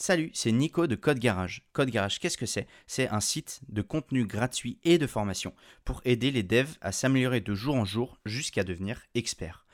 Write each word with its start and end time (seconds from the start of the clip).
Salut, 0.00 0.30
c'est 0.32 0.52
Nico 0.52 0.86
de 0.86 0.94
Code 0.94 1.18
Garage. 1.18 1.64
Code 1.72 1.90
Garage, 1.90 2.20
qu'est-ce 2.20 2.38
que 2.38 2.46
c'est? 2.46 2.68
C'est 2.86 3.08
un 3.08 3.18
site 3.18 3.62
de 3.68 3.82
contenu 3.82 4.26
gratuit 4.26 4.78
et 4.84 4.96
de 4.96 5.08
formation 5.08 5.52
pour 5.84 6.02
aider 6.04 6.30
les 6.30 6.44
devs 6.44 6.78
à 6.80 6.92
s'améliorer 6.92 7.40
de 7.40 7.52
jour 7.52 7.74
en 7.74 7.84
jour 7.84 8.20
jusqu'à 8.24 8.62
devenir 8.62 9.02
experts. 9.16 9.66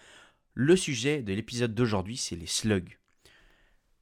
Le 0.54 0.76
sujet 0.76 1.20
de 1.22 1.34
l'épisode 1.34 1.74
d'aujourd'hui, 1.74 2.16
c'est 2.16 2.36
les 2.36 2.46
slugs. 2.46 2.98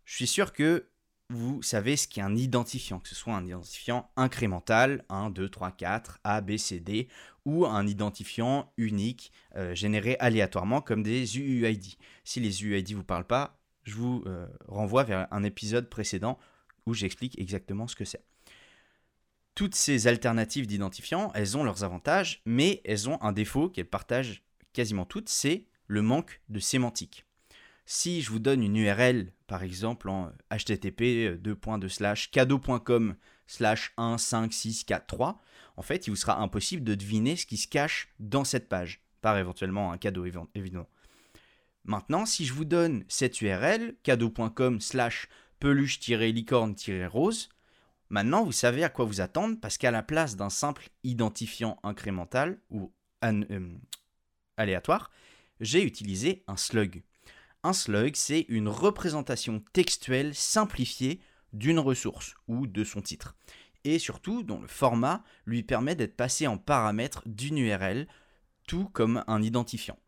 Je 0.05 0.15
suis 0.15 0.29
sûr 0.29 0.53
que 0.53 0.87
vous 1.29 1.61
savez 1.61 1.97
ce 1.97 2.07
qu'est 2.07 2.21
un 2.21 2.37
identifiant, 2.37 3.01
que 3.01 3.09
ce 3.09 3.17
soit 3.17 3.35
un 3.35 3.45
identifiant 3.45 4.09
incrémental, 4.15 5.05
1, 5.09 5.31
2, 5.31 5.49
3, 5.49 5.73
4, 5.73 6.21
A, 6.23 6.41
B, 6.41 6.57
C, 6.57 6.79
D, 6.79 7.09
ou 7.45 7.67
un 7.67 7.85
identifiant 7.85 8.73
unique 8.77 9.33
euh, 9.57 9.75
généré 9.75 10.17
aléatoirement 10.21 10.83
comme 10.83 11.03
des 11.03 11.37
UUID. 11.37 11.97
Si 12.23 12.39
les 12.39 12.63
UUID 12.63 12.91
ne 12.91 12.97
vous 12.97 13.03
parlent 13.03 13.27
pas, 13.27 13.59
je 13.85 13.95
vous 13.95 14.23
euh, 14.27 14.47
renvoie 14.69 15.05
vers 15.05 15.27
un 15.31 15.43
épisode 15.43 15.89
précédent 15.89 16.39
où 16.87 16.95
j'explique 16.95 17.39
exactement 17.39 17.87
ce 17.87 17.97
que 17.97 18.05
c'est. 18.05 18.25
Toutes 19.55 19.75
ces 19.75 20.07
alternatives 20.07 20.67
d'identifiants, 20.67 21.31
elles 21.35 21.57
ont 21.57 21.65
leurs 21.65 21.85
avantages, 21.85 22.41
mais 22.47 22.81
elles 22.85 23.09
ont 23.09 23.21
un 23.23 23.33
défaut 23.33 23.69
qu'elles 23.69 23.85
partagent 23.85 24.43
quasiment 24.73 25.05
toutes, 25.05 25.29
c'est 25.29 25.67
le 25.87 26.01
manque 26.01 26.41
de 26.49 26.59
sémantique. 26.59 27.27
Si 27.85 28.23
je 28.23 28.31
vous 28.31 28.39
donne 28.39 28.63
une 28.63 28.77
URL, 28.77 29.33
par 29.47 29.63
exemple 29.63 30.09
en 30.09 30.33
http 30.51 31.39
cadeau.com 32.31 33.17
slash 33.47 33.93
1, 33.99 34.17
5, 34.17 34.53
6, 34.53 34.85
4, 34.85 35.07
3, 35.07 35.43
en 35.77 35.83
fait, 35.83 36.07
il 36.07 36.11
vous 36.11 36.17
sera 36.17 36.41
impossible 36.41 36.85
de 36.85 36.95
deviner 36.95 37.37
ce 37.37 37.47
qui 37.47 37.57
se 37.57 37.69
cache 37.69 38.09
dans 38.19 38.45
cette 38.45 38.69
page, 38.69 39.03
par 39.21 39.37
éventuellement 39.37 39.93
un 39.93 39.99
cadeau 39.99 40.25
évidemment. 40.55 40.89
Maintenant, 41.85 42.27
si 42.27 42.45
je 42.45 42.53
vous 42.53 42.65
donne 42.65 43.05
cette 43.09 43.41
URL, 43.41 43.97
cadeau.com 44.03 44.81
slash 44.81 45.29
peluche-licorne-rose, 45.59 47.49
maintenant 48.09 48.45
vous 48.45 48.53
savez 48.53 48.85
à 48.85 48.89
quoi 48.89 49.05
vous 49.05 49.21
attendre 49.21 49.57
parce 49.61 49.79
qu'à 49.79 49.91
la 49.91 50.03
place 50.03 50.37
d'un 50.37 50.51
simple 50.51 50.89
identifiant 51.03 51.79
incrémental 51.83 52.61
ou 52.71 52.93
euh, 53.25 53.75
aléatoire, 54.57 55.11
j'ai 55.61 55.83
utilisé 55.83 56.45
un 56.47 56.57
slug. 56.57 57.03
Un 57.65 57.73
slug, 57.73 58.17
c'est 58.17 58.47
une 58.49 58.69
représentation 58.69 59.63
textuelle 59.73 60.35
simplifiée 60.35 61.21
d'une 61.53 61.79
ressource 61.79 62.35
ou 62.49 62.67
de 62.67 62.85
son 62.85 63.03
titre. 63.03 63.37
Et 63.85 63.99
surtout, 63.99 64.43
dont 64.43 64.61
le 64.61 64.69
format 64.69 65.25
lui 65.47 65.63
permet 65.63 65.95
d'être 65.95 66.17
passé 66.17 66.47
en 66.47 66.59
paramètre 66.59 67.23
d'une 67.27 67.59
URL, 67.59 68.07
tout 68.67 68.89
comme 68.89 69.25
un 69.27 69.43
identifiant. 69.43 69.99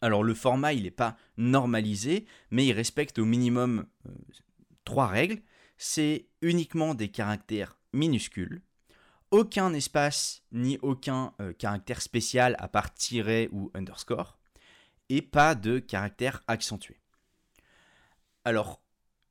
Alors 0.00 0.22
le 0.22 0.34
format, 0.34 0.72
il 0.72 0.84
n'est 0.84 0.90
pas 0.90 1.16
normalisé, 1.36 2.26
mais 2.50 2.66
il 2.66 2.72
respecte 2.72 3.18
au 3.18 3.24
minimum 3.24 3.86
euh, 4.06 4.10
trois 4.84 5.06
règles. 5.06 5.42
C'est 5.78 6.26
uniquement 6.42 6.94
des 6.94 7.08
caractères 7.08 7.76
minuscules, 7.92 8.62
aucun 9.30 9.72
espace 9.74 10.42
ni 10.52 10.78
aucun 10.82 11.32
euh, 11.40 11.52
caractère 11.52 12.02
spécial 12.02 12.56
à 12.58 12.68
part 12.68 12.94
tiret 12.94 13.48
ou 13.52 13.70
underscore, 13.74 14.38
et 15.08 15.22
pas 15.22 15.54
de 15.54 15.78
caractère 15.78 16.42
accentué. 16.46 17.00
Alors, 18.44 18.80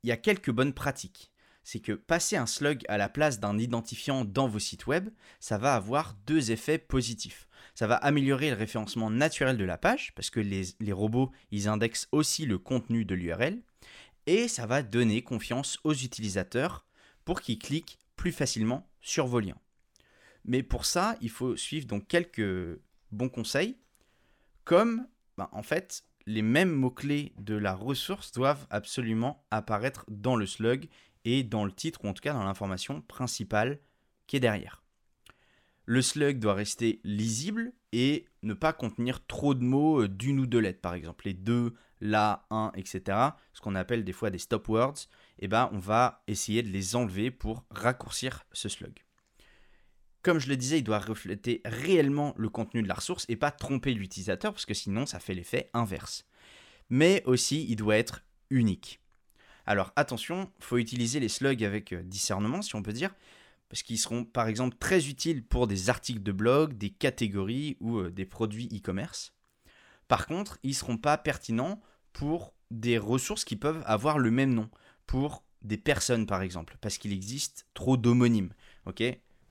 il 0.03 0.09
y 0.09 0.11
a 0.11 0.17
quelques 0.17 0.51
bonnes 0.51 0.73
pratiques. 0.73 1.31
C'est 1.65 1.81
que 1.81 1.91
passer 1.91 2.37
un 2.37 2.45
slug 2.45 2.85
à 2.87 2.97
la 2.97 3.09
place 3.09 3.41
d'un 3.41 3.57
identifiant 3.57 4.23
dans 4.23 4.47
vos 4.47 4.59
sites 4.59 4.87
web, 4.87 5.09
ça 5.41 5.57
va 5.57 5.75
avoir 5.75 6.15
deux 6.25 6.51
effets 6.51 6.77
positifs 6.77 7.49
ça 7.75 7.87
va 7.87 7.95
améliorer 7.95 8.49
le 8.49 8.55
référencement 8.55 9.11
naturel 9.11 9.57
de 9.57 9.65
la 9.65 9.77
page, 9.77 10.13
parce 10.15 10.29
que 10.29 10.39
les, 10.39 10.93
robots, 10.93 11.31
ils 11.51 11.67
indexent 11.67 12.07
aussi 12.11 12.45
le 12.45 12.57
contenu 12.57 13.03
de 13.03 13.13
l'URL, 13.13 13.61
et 14.27 14.47
ça 14.47 14.65
va 14.65 14.81
donner 14.81 15.21
confiance 15.21 15.77
aux 15.83 15.93
utilisateurs 15.93 16.85
pour 17.25 17.41
qu'ils 17.41 17.59
cliquent 17.59 17.99
plus 18.15 18.31
facilement 18.31 18.89
sur 19.01 19.27
vos 19.27 19.41
liens. 19.41 19.59
Mais 20.45 20.63
pour 20.63 20.85
ça, 20.85 21.17
il 21.21 21.29
faut 21.29 21.57
suivre 21.57 21.85
donc 21.85 22.07
quelques 22.07 22.79
bons 23.11 23.29
conseils, 23.29 23.77
comme 24.63 25.07
ben, 25.37 25.49
en 25.51 25.61
fait 25.61 26.03
les 26.27 26.41
mêmes 26.41 26.71
mots-clés 26.71 27.33
de 27.37 27.53
la 27.53 27.75
ressource 27.75 28.31
doivent 28.31 28.65
absolument 28.71 29.45
apparaître 29.51 30.05
dans 30.07 30.35
le 30.35 30.47
slug 30.47 30.87
et 31.25 31.43
dans 31.43 31.65
le 31.65 31.71
titre, 31.71 32.05
ou 32.05 32.07
en 32.07 32.13
tout 32.13 32.21
cas 32.21 32.33
dans 32.33 32.43
l'information 32.43 33.01
principale 33.01 33.79
qui 34.27 34.37
est 34.37 34.39
derrière. 34.39 34.83
Le 35.85 36.01
slug 36.01 36.39
doit 36.39 36.55
rester 36.55 36.99
lisible 37.03 37.73
et 37.91 38.25
ne 38.41 38.53
pas 38.53 38.73
contenir 38.73 39.25
trop 39.27 39.53
de 39.53 39.63
mots 39.63 40.01
euh, 40.01 40.07
d'une 40.07 40.39
ou 40.39 40.47
deux 40.47 40.59
lettres, 40.59 40.81
par 40.81 40.95
exemple 40.95 41.25
les 41.25 41.33
deux, 41.33 41.75
la, 42.01 42.45
un, 42.49 42.71
etc. 42.75 43.17
Ce 43.53 43.61
qu'on 43.61 43.75
appelle 43.75 44.03
des 44.03 44.13
fois 44.13 44.29
des 44.29 44.39
stop 44.39 44.67
words. 44.67 45.07
Et 45.37 45.45
eh 45.45 45.47
ben, 45.47 45.69
on 45.73 45.79
va 45.79 46.23
essayer 46.27 46.63
de 46.63 46.69
les 46.69 46.95
enlever 46.95 47.29
pour 47.29 47.65
raccourcir 47.69 48.45
ce 48.51 48.69
slug. 48.69 48.93
Comme 50.21 50.39
je 50.39 50.49
le 50.49 50.57
disais, 50.57 50.79
il 50.79 50.83
doit 50.83 50.99
refléter 50.99 51.61
réellement 51.65 52.33
le 52.37 52.49
contenu 52.49 52.81
de 52.81 52.87
la 52.87 52.95
ressource 52.95 53.25
et 53.29 53.35
pas 53.35 53.51
tromper 53.51 53.93
l'utilisateur 53.93 54.53
parce 54.53 54.65
que 54.65 54.73
sinon 54.73 55.05
ça 55.05 55.19
fait 55.19 55.35
l'effet 55.35 55.69
inverse. 55.73 56.25
Mais 56.89 57.21
aussi, 57.25 57.65
il 57.69 57.75
doit 57.75 57.97
être 57.97 58.23
unique. 58.49 59.01
Alors 59.65 59.91
attention, 59.95 60.51
faut 60.59 60.77
utiliser 60.77 61.19
les 61.19 61.29
slugs 61.29 61.63
avec 61.63 61.93
euh, 61.93 62.03
discernement, 62.03 62.61
si 62.61 62.75
on 62.75 62.83
peut 62.83 62.93
dire, 62.93 63.15
parce 63.69 63.83
qu'ils 63.83 63.99
seront 63.99 64.23
par 64.23 64.47
exemple 64.47 64.77
très 64.77 65.07
utiles 65.07 65.43
pour 65.43 65.67
des 65.67 65.89
articles 65.89 66.21
de 66.21 66.31
blog, 66.31 66.77
des 66.77 66.91
catégories 66.91 67.77
ou 67.79 67.97
euh, 67.97 68.11
des 68.11 68.25
produits 68.25 68.69
e-commerce. 68.73 69.33
Par 70.07 70.27
contre, 70.27 70.59
ils 70.63 70.69
ne 70.69 70.75
seront 70.75 70.97
pas 70.97 71.17
pertinents 71.17 71.81
pour 72.13 72.53
des 72.69 72.97
ressources 72.97 73.43
qui 73.43 73.55
peuvent 73.55 73.83
avoir 73.85 74.19
le 74.19 74.31
même 74.31 74.53
nom, 74.53 74.69
pour 75.07 75.43
des 75.61 75.77
personnes 75.77 76.27
par 76.27 76.41
exemple, 76.41 76.77
parce 76.79 76.97
qu'il 76.97 77.11
existe 77.11 77.67
trop 77.73 77.97
d'homonymes. 77.97 78.53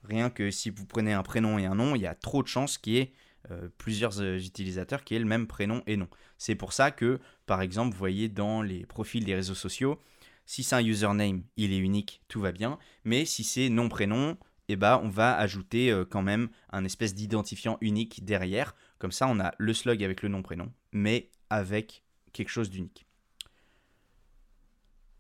Rien 0.05 0.29
que 0.31 0.51
si 0.51 0.71
vous 0.71 0.85
prenez 0.87 1.13
un 1.13 1.23
prénom 1.23 1.59
et 1.59 1.67
un 1.67 1.75
nom, 1.75 1.95
il 1.95 2.03
y 2.03 2.07
a 2.07 2.15
trop 2.15 2.43
de 2.43 2.49
chances 2.49 2.79
qu'il 2.79 2.93
y 2.93 2.99
ait 2.99 3.13
euh, 3.51 3.69
plusieurs 3.77 4.21
euh, 4.21 4.39
utilisateurs 4.39 5.05
qui 5.05 5.15
aient 5.15 5.19
le 5.19 5.27
même 5.27 5.47
prénom 5.47 5.83
et 5.87 5.97
nom. 5.97 6.09
C'est 6.39 6.55
pour 6.55 6.73
ça 6.73 6.91
que, 6.91 7.21
par 7.45 7.61
exemple, 7.61 7.93
vous 7.93 7.99
voyez 7.99 8.29
dans 8.29 8.63
les 8.63 8.87
profils 8.87 9.25
des 9.25 9.35
réseaux 9.35 9.55
sociaux, 9.55 10.01
si 10.47 10.63
c'est 10.63 10.77
un 10.77 10.85
username, 10.85 11.43
il 11.57 11.73
est 11.73 11.79
unique, 11.79 12.23
tout 12.29 12.41
va 12.41 12.53
bien. 12.53 12.79
Mais 13.05 13.25
si 13.25 13.45
c'est 13.45 13.69
nom 13.69 13.89
prénom, 13.89 14.39
eh 14.69 14.77
ben, 14.77 14.99
on 15.03 15.09
va 15.09 15.37
ajouter 15.37 15.91
euh, 15.91 16.05
quand 16.05 16.23
même 16.23 16.49
un 16.71 16.85
espèce 16.85 17.15
d'identifiant 17.15 17.77
unique 17.83 18.25
derrière. 18.25 18.75
Comme 18.99 19.13
ça, 19.13 19.29
on 19.29 19.39
a 19.41 19.53
le 19.59 19.75
slug 19.75 20.03
avec 20.03 20.23
le 20.23 20.31
nom 20.31 20.43
prénom, 20.43 20.73
mais 20.93 21.31
avec 21.51 22.03
quelque 22.33 22.51
chose 22.51 22.71
d'unique. 22.71 23.07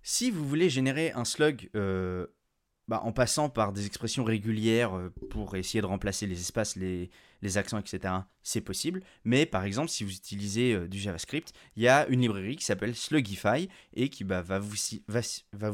Si 0.02 0.30
vous 0.30 0.46
voulez 0.48 0.70
générer 0.70 1.12
un 1.12 1.24
slug 1.24 1.70
bah, 2.86 3.00
en 3.02 3.12
passant 3.12 3.48
par 3.48 3.72
des 3.72 3.86
expressions 3.86 4.24
régulières 4.24 4.96
euh, 4.96 5.10
pour 5.30 5.56
essayer 5.56 5.80
de 5.80 5.86
remplacer 5.86 6.26
les 6.26 6.38
espaces, 6.38 6.76
les, 6.76 7.10
accents, 7.56 7.78
etc., 7.78 8.14
c'est 8.42 8.60
possible. 8.60 9.02
Mais 9.24 9.46
par 9.46 9.64
exemple, 9.64 9.88
si 9.88 10.04
vous 10.04 10.12
utilisez 10.12 10.74
euh, 10.74 10.88
du 10.88 10.98
JavaScript, 10.98 11.52
il 11.76 11.82
y 11.82 11.88
a 11.88 12.06
une 12.08 12.20
librairie 12.20 12.56
qui 12.56 12.64
s'appelle 12.64 12.94
Slugify 12.94 13.68
et 13.94 14.08
qui 14.10 14.24
bah, 14.24 14.42
va, 14.42 14.58
vous, 14.58 14.76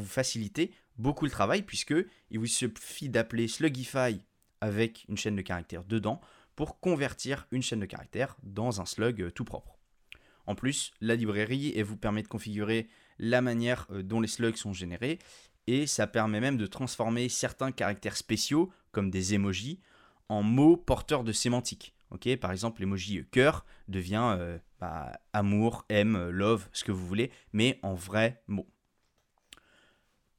faciliter 0.05 0.71
beaucoup 0.97 1.25
le 1.25 1.31
travail 1.31 1.63
puisque 1.63 1.95
il 2.29 2.39
vous 2.39 2.45
suffit 2.45 3.09
d'appeler 3.09 3.47
Slugify 3.47 4.21
avec 4.61 5.05
une 5.09 5.17
chaîne 5.17 5.35
de 5.35 5.41
caractères 5.41 5.83
dedans 5.83 6.21
pour 6.55 6.79
convertir 6.79 7.47
une 7.51 7.63
chaîne 7.63 7.79
de 7.79 7.85
caractères 7.85 8.37
dans 8.43 8.79
un 8.79 8.85
slug 8.85 9.21
euh, 9.21 9.31
tout 9.31 9.45
propre. 9.45 9.80
En 10.47 10.55
plus, 10.55 10.91
la 11.01 11.15
librairie 11.15 11.81
vous 11.83 11.97
permet 11.97 12.23
de 12.23 12.27
configurer 12.27 12.87
la 13.19 13.41
manière 13.41 13.87
dont 13.91 14.21
les 14.21 14.27
slugs 14.27 14.55
sont 14.55 14.73
générés 14.73 15.19
et 15.67 15.87
ça 15.87 16.07
permet 16.07 16.39
même 16.39 16.57
de 16.57 16.65
transformer 16.65 17.29
certains 17.29 17.71
caractères 17.71 18.17
spéciaux, 18.17 18.71
comme 18.91 19.09
des 19.11 19.33
emojis, 19.33 19.79
en 20.29 20.43
mots 20.43 20.77
porteurs 20.77 21.23
de 21.23 21.31
sémantique. 21.31 21.95
Par 22.41 22.51
exemple, 22.51 22.81
l'emoji 22.81 23.25
cœur 23.31 23.65
devient 23.87 24.35
euh, 24.37 24.57
bah, 24.79 25.13
amour, 25.33 25.85
aime, 25.89 26.29
love, 26.29 26.67
ce 26.73 26.83
que 26.83 26.91
vous 26.91 27.07
voulez, 27.07 27.31
mais 27.53 27.79
en 27.83 27.93
vrai 27.93 28.43
mot. 28.47 28.67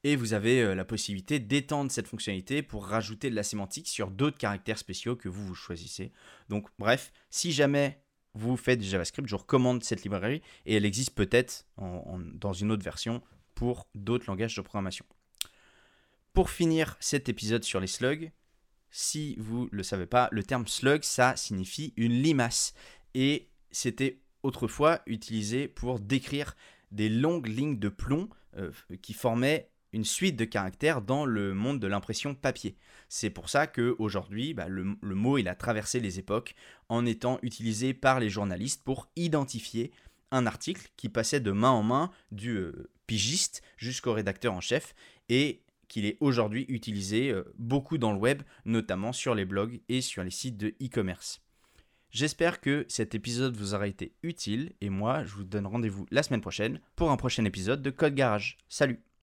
Et 0.05 0.17
vous 0.17 0.35
avez 0.35 0.61
euh, 0.61 0.75
la 0.75 0.85
possibilité 0.85 1.39
d'étendre 1.39 1.91
cette 1.91 2.09
fonctionnalité 2.09 2.63
pour 2.63 2.87
rajouter 2.87 3.31
de 3.31 3.37
la 3.37 3.43
sémantique 3.43 3.89
sur 3.89 4.11
d'autres 4.11 4.37
caractères 4.37 4.79
spéciaux 4.79 5.17
que 5.17 5.29
vous, 5.29 5.47
vous 5.47 5.55
choisissez. 5.55 6.13
Donc 6.49 6.69
bref, 6.79 7.13
si 7.31 7.53
jamais 7.53 8.02
vous 8.35 8.57
faites 8.57 8.79
du 8.79 8.87
JavaScript, 8.87 9.29
je 9.29 9.35
vous 9.35 9.43
recommande 9.43 9.85
cette 9.85 10.03
librairie 10.03 10.43
et 10.67 10.75
elle 10.75 10.85
existe 10.85 11.15
peut-être 11.15 11.67
dans 11.79 12.53
une 12.53 12.71
autre 12.73 12.85
version 12.85 13.23
pour 13.55 13.89
d'autres 13.95 14.27
langages 14.27 14.57
de 14.57 14.63
programmation. 14.63 15.05
Pour 16.33 16.49
finir 16.49 16.97
cet 16.99 17.29
épisode 17.29 17.63
sur 17.63 17.79
les 17.79 17.87
slugs, 17.87 18.33
si 18.91 19.37
vous 19.39 19.65
ne 19.73 19.77
le 19.77 19.83
savez 19.83 20.07
pas, 20.07 20.29
le 20.33 20.43
terme 20.43 20.67
slug, 20.67 21.03
ça 21.03 21.35
signifie 21.37 21.95
une 21.97 22.13
limace. 22.13 22.75
Et 23.15 23.49
c'était 23.71 24.21
autrefois 24.43 25.01
utilisé 25.07 25.67
pour 25.67 25.99
décrire 25.99 26.55
des 26.91 27.09
longues 27.09 27.49
lignes 27.49 27.79
de 27.79 27.89
plomb 27.89 28.29
euh, 28.57 28.71
qui 29.01 29.15
formaient 29.15 29.71
une 29.93 30.05
suite 30.05 30.37
de 30.37 30.45
caractères 30.45 31.03
dans 31.03 31.25
le 31.25 31.55
monde 31.55 31.81
de 31.81 31.87
l'impression 31.87 32.35
papier. 32.35 32.77
C'est 33.09 33.31
pour 33.31 33.49
ça 33.49 33.67
qu'aujourd'hui, 33.67 34.55
bah, 34.55 34.69
le, 34.69 34.97
le 35.01 35.15
mot 35.15 35.39
il 35.39 35.49
a 35.49 35.55
traversé 35.55 36.01
les 36.01 36.19
époques 36.19 36.55
en 36.89 37.07
étant 37.07 37.39
utilisé 37.43 37.95
par 37.95 38.21
les 38.21 38.31
journalistes 38.31 38.83
pour 38.85 39.09
identifier 39.17 39.93
un 40.33 40.47
article 40.47 40.89
qui 40.97 41.09
passait 41.09 41.41
de 41.41 41.53
main 41.53 41.71
en 41.71 41.83
main 41.83 42.11
du 42.33 42.57
euh, 42.57 42.91
pigiste 43.07 43.63
jusqu'au 43.77 44.13
rédacteur 44.13 44.55
en 44.55 44.61
chef 44.61 44.95
et 45.29 45.63
qu'il 45.89 46.07
est 46.07 46.17
aujourd'hui 46.21 46.65
utilisé 46.69 47.31
euh, 47.31 47.45
beaucoup 47.59 47.99
dans 47.99 48.13
le 48.13 48.19
web, 48.19 48.43
notamment 48.65 49.13
sur 49.13 49.35
les 49.35 49.45
blogs 49.45 49.81
et 49.89 50.01
sur 50.01 50.25
les 50.25 50.31
sites 50.31 50.57
de 50.57 50.69
e-commerce. 50.83 51.43
J'espère 52.11 52.61
que 52.61 52.85
cet 52.89 53.15
épisode 53.15 53.57
vous 53.57 53.75
aura 53.75 53.87
été 53.87 54.15
utile 54.23 54.73
et 54.81 54.91
moi 54.91 55.25
je 55.25 55.35
vous 55.35 55.45
donne 55.45 55.67
rendez-vous 55.67 56.07
la 56.11 56.23
semaine 56.23 56.41
prochaine 56.41 56.81
pour 56.97 57.11
un 57.11 57.17
prochain 57.17 57.45
épisode 57.45 57.83
de 57.83 57.91
Code 57.91 58.15
Garage. 58.15 58.59
Salut 58.69 59.12